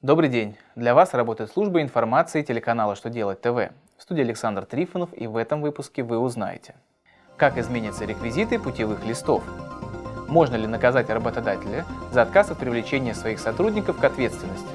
[0.00, 0.56] Добрый день!
[0.76, 3.72] Для вас работает служба информации телеканала «Что делать ТВ».
[3.96, 6.76] В студии Александр Трифонов и в этом выпуске вы узнаете,
[7.36, 9.42] как изменятся реквизиты путевых листов,
[10.28, 14.68] можно ли наказать работодателя за отказ от привлечения своих сотрудников к ответственности,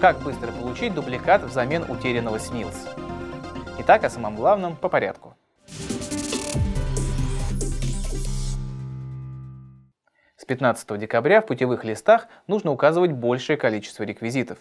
[0.00, 2.88] как быстро получить дубликат взамен утерянного СНИЛС.
[3.80, 5.27] Итак, о самом главном по порядку.
[10.48, 14.56] 15 декабря в путевых листах нужно указывать большее количество реквизитов.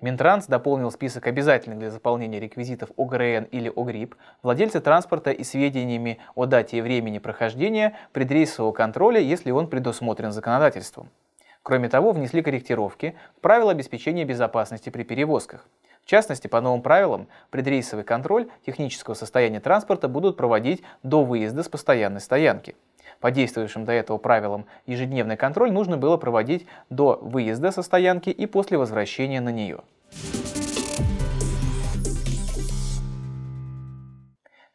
[0.00, 6.46] Минтранс дополнил список обязательных для заполнения реквизитов ОГРН или ОГРИП владельца транспорта и сведениями о
[6.46, 11.10] дате и времени прохождения предрейсового контроля, если он предусмотрен законодательством.
[11.62, 15.66] Кроме того, внесли корректировки в правила обеспечения безопасности при перевозках.
[16.02, 21.68] В частности, по новым правилам, предрейсовый контроль технического состояния транспорта будут проводить до выезда с
[21.68, 22.74] постоянной стоянки.
[23.18, 28.46] По действующим до этого правилам ежедневный контроль нужно было проводить до выезда со стоянки и
[28.46, 29.80] после возвращения на нее.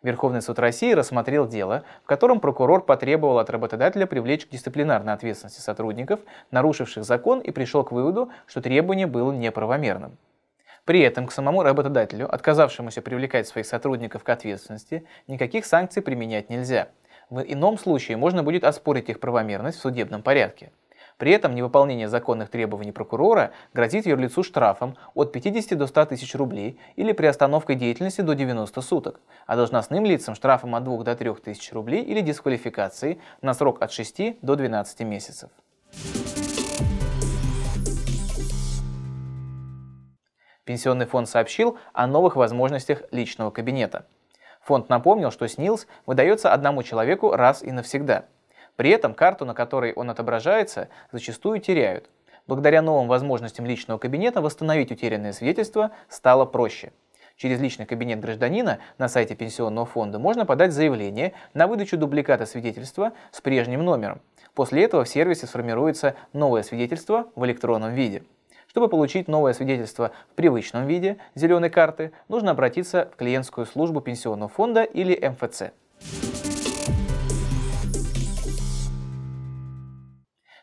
[0.05, 5.61] Верховный суд России рассмотрел дело, в котором прокурор потребовал от работодателя привлечь к дисциплинарной ответственности
[5.61, 6.19] сотрудников,
[6.51, 10.19] нарушивших закон, и пришел к выводу, что требование было неправомерным.
[10.83, 16.89] При этом к самому работодателю, отказавшемуся привлекать своих сотрудников к ответственности, никаких санкций применять нельзя–
[17.29, 20.71] в ином случае можно будет оспорить их правомерность в судебном порядке.
[21.17, 26.77] При этом невыполнение законных требований прокурора грозит юрлицу штрафом от 50 до 100 тысяч рублей
[26.97, 31.71] или приостановкой деятельности до 90 суток, а должностным лицам штрафом от 2 до 3 тысяч
[31.71, 35.49] рублей или дисквалификацией на срок от 6 до 12 месяцев.
[40.65, 44.05] Пенсионный фонд сообщил о новых возможностях личного кабинета–
[44.65, 48.25] Фонд напомнил, что СНИЛС выдается одному человеку раз и навсегда.
[48.75, 52.09] При этом карту, на которой он отображается, зачастую теряют.
[52.47, 56.91] Благодаря новым возможностям личного кабинета восстановить утерянное свидетельство стало проще.
[57.37, 63.11] Через личный кабинет гражданина на сайте Пенсионного фонда можно подать заявление на выдачу дубликата свидетельства
[63.31, 64.19] с прежним номером.
[64.55, 68.23] После этого в сервисе сформируется новое свидетельство в электронном виде.
[68.75, 74.49] Чтобы получить новое свидетельство в привычном виде зеленой карты, нужно обратиться в клиентскую службу пенсионного
[74.49, 75.71] фонда или МФЦ.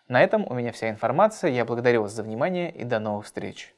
[0.08, 1.52] На этом у меня вся информация.
[1.52, 3.74] Я благодарю вас за внимание и до новых встреч.